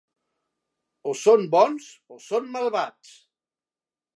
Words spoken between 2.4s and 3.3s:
malvats.